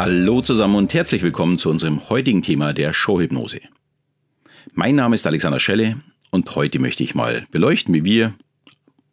[0.00, 3.60] Hallo zusammen und herzlich willkommen zu unserem heutigen Thema der Showhypnose.
[4.72, 5.96] Mein Name ist Alexander Schelle
[6.30, 8.32] und heute möchte ich mal beleuchten, wie wir,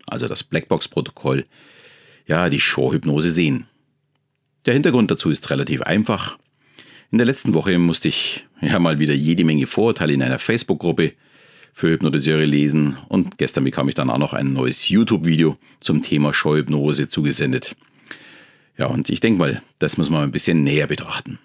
[0.06, 1.48] also das Blackbox-Protokoll,
[2.28, 3.66] ja, die Showhypnose sehen.
[4.68, 6.38] Der Hintergrund dazu ist relativ einfach.
[7.12, 11.14] In der letzten Woche musste ich ja mal wieder jede Menge Vorurteile in einer Facebook-Gruppe
[11.74, 16.32] für Hypnotiseure lesen und gestern bekam ich dann auch noch ein neues YouTube-Video zum Thema
[16.32, 17.76] Showhypnose zugesendet.
[18.78, 21.40] Ja, und ich denke mal, das muss man ein bisschen näher betrachten.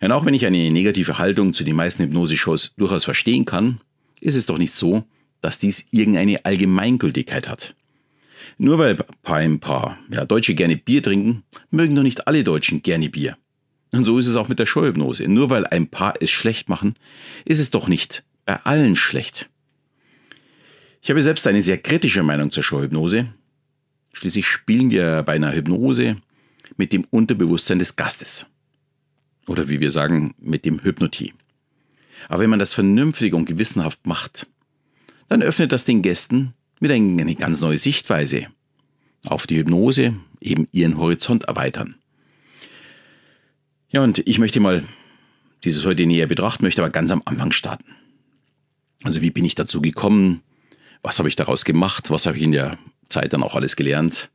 [0.00, 3.80] Ja, und auch wenn ich eine negative Haltung zu den meisten Hypnose-Shows durchaus verstehen kann,
[4.20, 5.04] ist es doch nicht so,
[5.40, 7.74] dass dies irgendeine Allgemeingültigkeit hat.
[8.58, 13.08] Nur weil ein paar ja, Deutsche gerne Bier trinken, mögen doch nicht alle Deutschen gerne
[13.08, 13.36] Bier.
[13.92, 15.26] Und so ist es auch mit der Showhypnose.
[15.28, 16.94] Nur weil ein paar es schlecht machen,
[17.44, 19.48] ist es doch nicht bei allen schlecht.
[21.02, 23.32] Ich habe selbst eine sehr kritische Meinung zur Showhypnose,
[24.20, 26.18] Schließlich spielen wir bei einer Hypnose
[26.76, 28.46] mit dem Unterbewusstsein des Gastes.
[29.46, 31.32] Oder wie wir sagen, mit dem Hypnotie.
[32.28, 34.46] Aber wenn man das vernünftig und gewissenhaft macht,
[35.28, 38.48] dann öffnet das den Gästen mit eine ganz neue Sichtweise
[39.24, 41.94] auf die Hypnose, eben ihren Horizont erweitern.
[43.88, 44.84] Ja, und ich möchte mal
[45.64, 47.96] dieses heute näher betrachten, möchte aber ganz am Anfang starten.
[49.02, 50.42] Also wie bin ich dazu gekommen?
[51.00, 52.10] Was habe ich daraus gemacht?
[52.10, 52.78] Was habe ich in der
[53.10, 54.30] Zeit dann auch alles gelernt.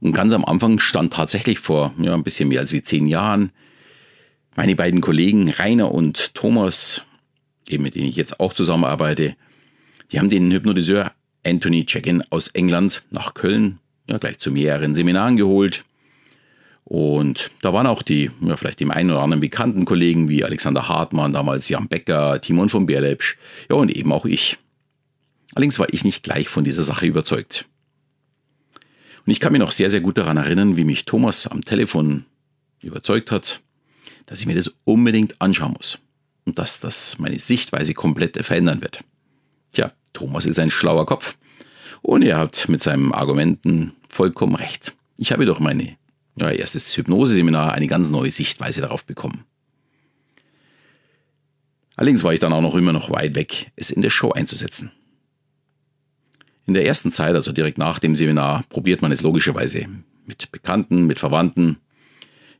[0.00, 3.52] Und ganz am Anfang stand tatsächlich vor ja, ein bisschen mehr als wie zehn Jahren
[4.56, 7.02] meine beiden Kollegen Rainer und Thomas,
[7.68, 9.36] eben mit denen ich jetzt auch zusammenarbeite,
[10.10, 11.12] die haben den Hypnotiseur
[11.44, 15.84] Anthony Check-in aus England nach Köln ja, gleich zu mehreren Seminaren geholt.
[16.84, 20.88] Und da waren auch die, ja, vielleicht dem einen oder anderen bekannten Kollegen wie Alexander
[20.88, 23.36] Hartmann, damals Jan Becker, Timon von Berlepsch,
[23.68, 24.58] ja und eben auch ich.
[25.54, 27.66] Allerdings war ich nicht gleich von dieser Sache überzeugt.
[29.26, 32.24] Und ich kann mich noch sehr, sehr gut daran erinnern, wie mich Thomas am Telefon
[32.80, 33.60] überzeugt hat,
[34.26, 35.98] dass ich mir das unbedingt anschauen muss
[36.44, 39.02] und dass das meine Sichtweise komplett verändern wird.
[39.72, 41.36] Tja, Thomas ist ein schlauer Kopf
[42.02, 44.94] und er hat mit seinen Argumenten vollkommen recht.
[45.16, 45.96] Ich habe durch meine
[46.36, 49.44] ja, erstes Hypnoseseminar eine ganz neue Sichtweise darauf bekommen.
[51.96, 54.92] Allerdings war ich dann auch noch immer noch weit weg, es in der Show einzusetzen.
[56.66, 59.86] In der ersten Zeit, also direkt nach dem Seminar, probiert man es logischerweise
[60.26, 61.78] mit Bekannten, mit Verwandten.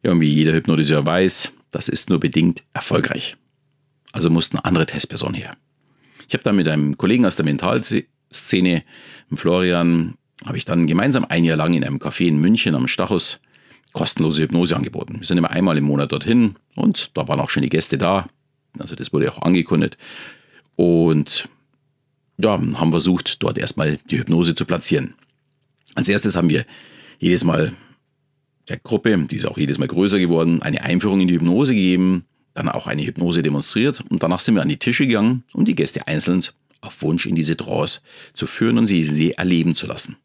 [0.02, 3.36] Ja, und wie jeder Hypnotiseur weiß, das ist nur bedingt erfolgreich.
[4.12, 5.56] Also eine andere Testperson her.
[6.28, 8.82] Ich habe dann mit einem Kollegen aus der Mentalszene,
[9.34, 13.40] Florian, habe ich dann gemeinsam ein Jahr lang in einem Café in München am Stachus
[13.92, 15.16] kostenlose Hypnose angeboten.
[15.20, 18.26] Wir sind immer einmal im Monat dorthin und da waren auch schon die Gäste da.
[18.78, 19.96] Also das wurde auch angekündigt.
[20.76, 21.48] Und
[22.38, 25.14] ja, haben versucht, dort erstmal die Hypnose zu platzieren.
[25.94, 26.66] Als erstes haben wir
[27.18, 27.72] jedes Mal
[28.68, 32.24] der Gruppe, die ist auch jedes Mal größer geworden, eine Einführung in die Hypnose gegeben,
[32.54, 35.74] dann auch eine Hypnose demonstriert und danach sind wir an die Tische gegangen, um die
[35.74, 36.42] Gäste einzeln
[36.80, 38.00] auf Wunsch in diese Trance
[38.34, 40.16] zu führen und sie, sie erleben zu lassen.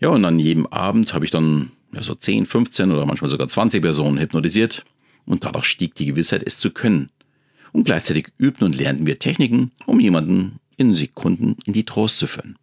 [0.00, 3.48] Ja, und an jedem Abend habe ich dann ja, so 10, 15 oder manchmal sogar
[3.48, 4.84] 20 Personen hypnotisiert
[5.24, 7.10] und dadurch stieg die Gewissheit, es zu können
[7.72, 12.26] und gleichzeitig übten und lernten wir Techniken, um jemanden in Sekunden in die Trost zu
[12.26, 12.56] führen.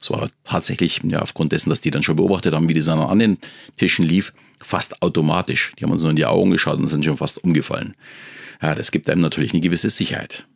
[0.00, 3.18] Es war tatsächlich, ja, aufgrund dessen, dass die dann schon beobachtet haben, wie das an
[3.18, 3.38] den
[3.76, 5.72] Tischen lief, fast automatisch.
[5.78, 7.94] Die haben uns nur in die Augen geschaut und sind schon fast umgefallen.
[8.60, 10.46] Ja, das gibt einem natürlich eine gewisse Sicherheit.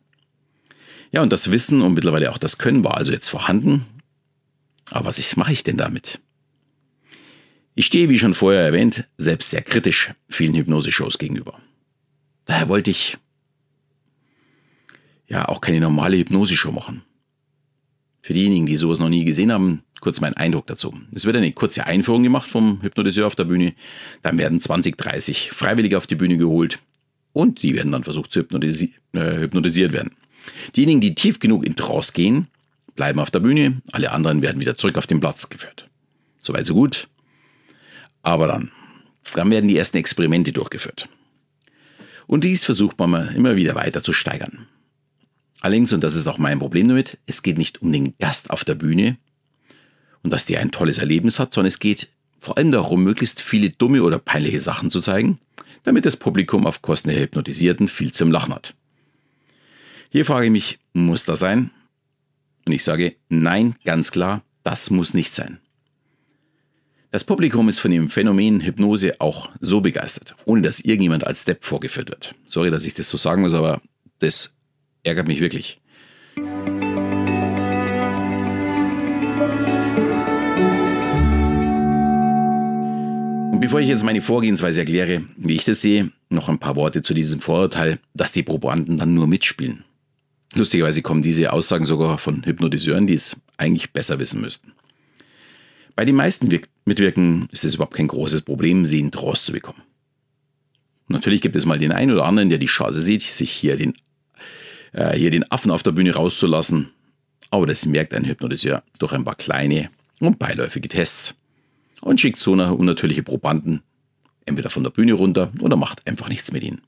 [1.11, 3.85] Ja, und das Wissen und mittlerweile auch das Können war also jetzt vorhanden.
[4.91, 6.19] Aber was mache ich denn damit?
[7.75, 11.59] Ich stehe, wie schon vorher erwähnt, selbst sehr kritisch vielen Hypnose-Shows gegenüber.
[12.45, 13.17] Daher wollte ich
[15.29, 17.03] ja auch keine normale Hypnose-Show machen.
[18.21, 20.93] Für diejenigen, die sowas noch nie gesehen haben, kurz mein Eindruck dazu.
[21.13, 23.73] Es wird eine kurze Einführung gemacht vom Hypnotiseur auf der Bühne.
[24.21, 26.79] Dann werden 20, 30 Freiwillige auf die Bühne geholt
[27.31, 30.15] und die werden dann versucht zu hypnotisi äh, hypnotisiert werden.
[30.75, 32.47] Diejenigen, die tief genug in Trance gehen,
[32.95, 35.87] bleiben auf der Bühne, alle anderen werden wieder zurück auf den Platz geführt.
[36.41, 37.07] Soweit so gut.
[38.23, 38.71] Aber dann,
[39.35, 41.07] dann werden die ersten Experimente durchgeführt.
[42.27, 44.67] Und dies versucht man immer wieder weiter zu steigern.
[45.61, 48.63] Allerdings, und das ist auch mein Problem damit, es geht nicht um den Gast auf
[48.63, 49.17] der Bühne
[50.23, 52.09] und dass der ein tolles Erlebnis hat, sondern es geht
[52.39, 55.39] vor allem darum, möglichst viele dumme oder peinliche Sachen zu zeigen,
[55.83, 58.75] damit das Publikum auf Kosten der Hypnotisierten viel zum Lachen hat.
[60.09, 61.71] Hier frage ich mich, muss das sein?
[62.65, 65.59] Und ich sage, nein, ganz klar, das muss nicht sein.
[67.11, 71.63] Das Publikum ist von dem Phänomen Hypnose auch so begeistert, ohne dass irgendjemand als Step
[71.63, 72.35] vorgeführt wird.
[72.47, 73.81] Sorry, dass ich das so sagen muss, aber
[74.19, 74.55] das
[75.03, 75.79] ärgert mich wirklich.
[83.51, 87.01] Und bevor ich jetzt meine Vorgehensweise erkläre, wie ich das sehe, noch ein paar Worte
[87.01, 89.83] zu diesem Vorurteil, dass die Probanden dann nur mitspielen.
[90.55, 94.71] Lustigerweise kommen diese Aussagen sogar von Hypnotiseuren, die es eigentlich besser wissen müssten.
[95.95, 96.47] Bei den meisten
[96.85, 99.83] Mitwirken ist es überhaupt kein großes Problem, sie in Trance zu bekommen.
[101.09, 103.93] Natürlich gibt es mal den einen oder anderen, der die Chance sieht, sich hier den,
[104.93, 106.91] äh, hier den Affen auf der Bühne rauszulassen.
[107.51, 109.89] Aber das merkt ein Hypnotiseur durch ein paar kleine
[110.19, 111.35] und beiläufige Tests
[112.01, 113.81] und schickt so nach unnatürliche Probanden
[114.45, 116.81] entweder von der Bühne runter oder macht einfach nichts mit ihnen.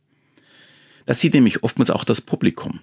[1.05, 2.79] Das sieht nämlich oftmals auch das Publikum.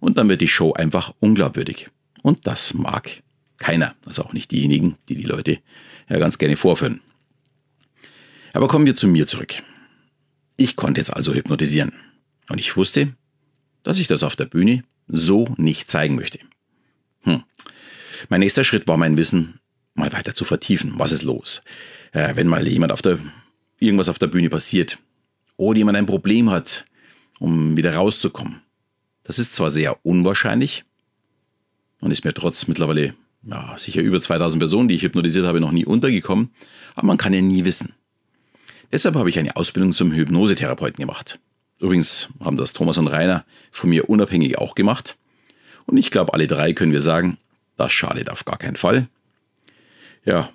[0.00, 1.88] Und dann wird die Show einfach unglaubwürdig.
[2.22, 3.22] Und das mag
[3.58, 5.58] keiner, also auch nicht diejenigen, die die Leute
[6.08, 7.00] ja ganz gerne vorführen.
[8.52, 9.54] Aber kommen wir zu mir zurück.
[10.56, 11.92] Ich konnte jetzt also hypnotisieren.
[12.48, 13.14] Und ich wusste,
[13.82, 16.38] dass ich das auf der Bühne so nicht zeigen möchte.
[17.22, 17.42] Hm.
[18.28, 19.60] Mein nächster Schritt war mein Wissen
[19.94, 20.94] mal weiter zu vertiefen.
[20.96, 21.62] Was ist los?
[22.12, 23.18] Äh, wenn mal jemand auf der,
[23.78, 24.98] irgendwas auf der Bühne passiert
[25.56, 26.84] oder jemand ein Problem hat,
[27.38, 28.60] um wieder rauszukommen.
[29.24, 30.84] Das ist zwar sehr unwahrscheinlich
[32.00, 33.14] und ist mir trotz mittlerweile
[33.44, 36.50] ja, sicher über 2000 Personen, die ich hypnotisiert habe, noch nie untergekommen,
[36.94, 37.94] aber man kann ja nie wissen.
[38.92, 41.38] Deshalb habe ich eine Ausbildung zum Hypnosetherapeuten gemacht.
[41.82, 45.16] Übrigens haben das Thomas und Rainer von mir unabhängig auch gemacht.
[45.84, 47.38] Und ich glaube, alle drei können wir sagen,
[47.76, 49.08] das schadet auf gar keinen Fall.
[50.24, 50.48] Ja,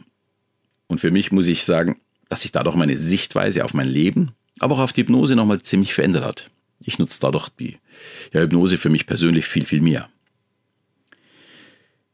[0.87, 4.75] und für mich muss ich sagen, dass sich dadurch meine Sichtweise auf mein Leben, aber
[4.75, 6.49] auch auf die Hypnose nochmal ziemlich verändert hat.
[6.79, 7.77] Ich nutze dadurch die
[8.31, 10.07] ja, Hypnose für mich persönlich viel, viel mehr.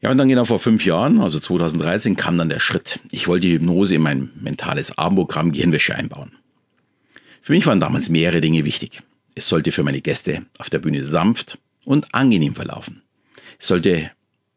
[0.00, 2.98] Ja, und dann genau vor fünf Jahren, also 2013, kam dann der Schritt.
[3.12, 6.32] Ich wollte die Hypnose in mein mentales Abendprogramm Gehirnwäsche einbauen.
[7.44, 9.02] Für mich waren damals mehrere Dinge wichtig.
[9.34, 13.02] Es sollte für meine Gäste auf der Bühne sanft und angenehm verlaufen.
[13.58, 14.10] Es sollte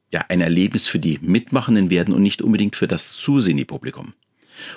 [0.09, 4.13] ja ein Erlebnis für die Mitmachenden werden und nicht unbedingt für das zusehende Publikum.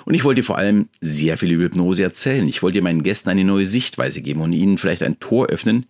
[0.03, 2.45] Und ich wollte vor allem sehr viel über Hypnose erzählen.
[2.49, 5.85] Ich wollte meinen Gästen eine neue Sichtweise geben und ihnen vielleicht ein Tor öffnen,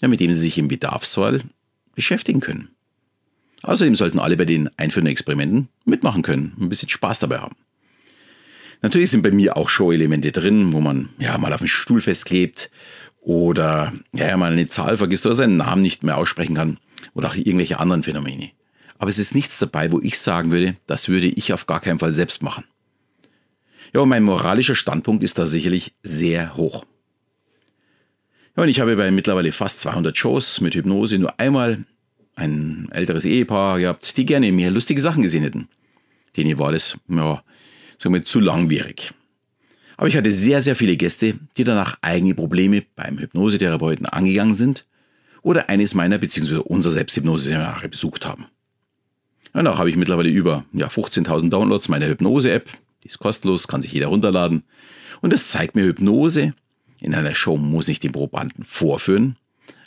[0.00, 1.40] ja, mit dem sie sich im Bedarfsfall
[1.96, 2.68] beschäftigen können.
[3.62, 7.56] Außerdem sollten alle bei den einführenden Experimenten mitmachen können, und ein bisschen Spaß dabei haben.
[8.82, 12.70] Natürlich sind bei mir auch Show-Elemente drin, wo man ja mal auf den Stuhl festklebt
[13.20, 16.78] oder ja, mal eine Zahl vergisst oder seinen Namen nicht mehr aussprechen kann
[17.14, 18.50] oder auch irgendwelche anderen Phänomene.
[18.98, 21.98] Aber es ist nichts dabei, wo ich sagen würde, das würde ich auf gar keinen
[21.98, 22.64] Fall selbst machen.
[23.94, 26.84] Ja, und mein moralischer Standpunkt ist da sicherlich sehr hoch.
[28.56, 31.84] Ja, und ich habe bei mittlerweile fast 200 Shows mit Hypnose nur einmal
[32.34, 35.68] ein älteres Ehepaar gehabt, die gerne mehr lustige Sachen gesehen hätten.
[36.36, 37.42] Denen war das, ja,
[38.04, 39.12] wir, zu langwierig.
[39.96, 44.86] Aber ich hatte sehr, sehr viele Gäste, die danach eigene Probleme beim Hypnosetherapeuten angegangen sind
[45.42, 46.56] oder eines meiner bzw.
[46.56, 48.46] unserer Selbsthypnose-Seminare besucht haben.
[49.52, 52.68] Danach habe ich mittlerweile über ja, 15.000 Downloads meiner Hypnose-App.
[53.02, 54.64] Die ist kostenlos, kann sich jeder runterladen.
[55.22, 56.52] Und das zeigt mir Hypnose.
[57.00, 59.36] In einer Show muss ich den Probanden vorführen,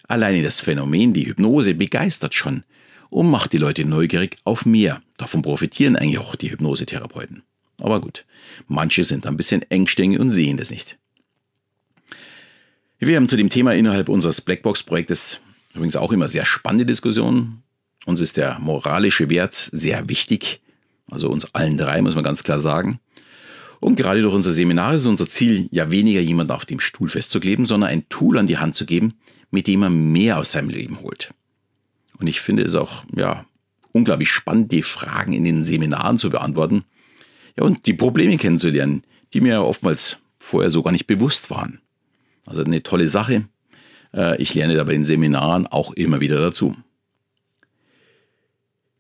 [0.09, 2.63] Alleine das Phänomen, die Hypnose, begeistert schon
[3.11, 5.03] und macht die Leute neugierig auf mehr.
[5.17, 7.43] Davon profitieren eigentlich auch die Hypnosetherapeuten.
[7.79, 8.25] Aber gut,
[8.67, 10.97] manche sind ein bisschen engständig und sehen das nicht.
[12.99, 15.41] Wir haben zu dem Thema innerhalb unseres Blackbox-Projektes
[15.73, 17.63] übrigens auch immer sehr spannende Diskussionen.
[18.05, 20.61] Uns ist der moralische Wert sehr wichtig,
[21.09, 22.99] also uns allen drei, muss man ganz klar sagen.
[23.79, 27.65] Und gerade durch unser Seminar ist unser Ziel ja weniger jemanden auf dem Stuhl festzukleben,
[27.65, 29.13] sondern ein Tool an die Hand zu geben,
[29.51, 31.33] mit dem man mehr aus seinem Leben holt.
[32.17, 33.45] Und ich finde es auch, ja,
[33.93, 36.83] unglaublich spannend, die Fragen in den Seminaren zu beantworten.
[37.57, 39.03] Ja, und die Probleme kennenzulernen,
[39.33, 41.81] die mir oftmals vorher so gar nicht bewusst waren.
[42.45, 43.45] Also eine tolle Sache.
[44.13, 46.75] Äh, ich lerne da bei den Seminaren auch immer wieder dazu.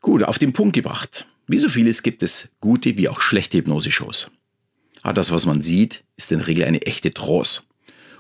[0.01, 1.27] Gut, auf den Punkt gebracht.
[1.47, 4.29] Wie so vieles gibt es gute wie auch schlechte Hypnose-Shows.
[5.01, 7.63] Aber das, was man sieht, ist in der Regel eine echte Trance.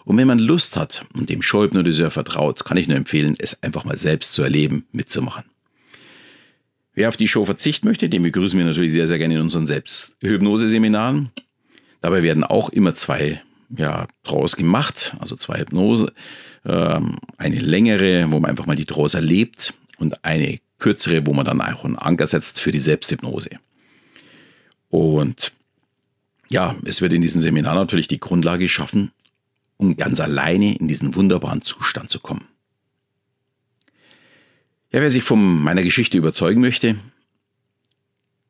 [0.05, 3.85] Und wenn man Lust hat und dem Showhypnotiseur vertraut, kann ich nur empfehlen, es einfach
[3.85, 5.43] mal selbst zu erleben, mitzumachen.
[6.99, 9.65] Wer auf die Show verzichten möchte, den begrüßen wir natürlich sehr, sehr gerne in unseren
[9.65, 11.29] Selbsthypnose-Seminaren.
[12.01, 16.11] Dabei werden auch immer zwei ja, draus gemacht, also zwei Hypnose.
[16.65, 21.45] Ähm, eine längere, wo man einfach mal die Draus erlebt und eine kürzere, wo man
[21.45, 23.51] dann auch einen Anker setzt für die Selbsthypnose.
[24.89, 25.53] Und
[26.49, 29.13] ja, es wird in diesem Seminar natürlich die Grundlage geschaffen,
[29.77, 32.49] um ganz alleine in diesen wunderbaren Zustand zu kommen.
[34.91, 36.95] Ja, wer sich von meiner Geschichte überzeugen möchte,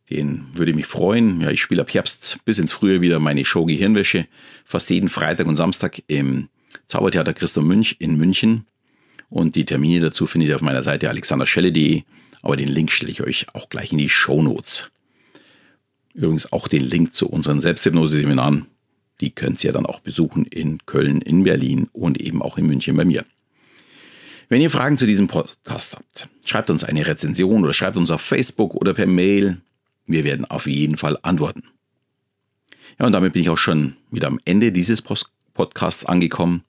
[0.09, 1.41] den würde mich freuen.
[1.41, 4.25] Ja, ich spiele ab Herbst bis ins Frühjahr wieder meine Show Gehirnwäsche.
[4.63, 6.47] Fast jeden Freitag und Samstag im
[6.85, 8.65] Zaubertheater Christoph Münch in München.
[9.29, 12.03] Und die Termine dazu findet ihr auf meiner Seite alexanderschelle.de.
[12.41, 14.89] Aber den Link stelle ich euch auch gleich in die Show Notes.
[16.13, 18.67] Übrigens auch den Link zu unseren Selbsthypnose-Seminaren
[19.19, 22.95] Die könnt ihr dann auch besuchen in Köln, in Berlin und eben auch in München
[22.95, 23.25] bei mir.
[24.51, 28.21] Wenn ihr Fragen zu diesem Podcast habt, schreibt uns eine Rezension oder schreibt uns auf
[28.21, 29.61] Facebook oder per Mail.
[30.07, 31.65] Wir werden auf jeden Fall antworten.
[32.99, 35.03] Ja, und damit bin ich auch schon wieder am Ende dieses
[35.53, 36.63] Podcasts angekommen.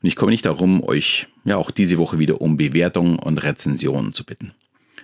[0.00, 4.14] Und ich komme nicht darum, euch ja auch diese Woche wieder um Bewertungen und Rezensionen
[4.14, 4.52] zu bitten.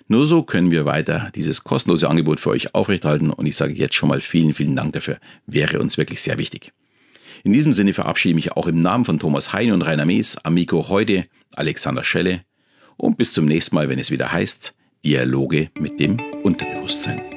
[0.09, 3.97] Nur so können wir weiter dieses kostenlose Angebot für euch aufrechterhalten und ich sage jetzt
[3.97, 5.19] schon mal vielen, vielen Dank dafür.
[5.47, 6.73] Wäre uns wirklich sehr wichtig.
[7.45, 10.39] In diesem Sinne verabschiede ich mich auch im Namen von Thomas Hein und Rainer Mees,
[10.39, 12.45] Amico heute, Alexander Schelle
[12.97, 17.32] und bis zum nächsten Mal, wenn es wieder heißt Dialoge mit dem Unterbewusstsein.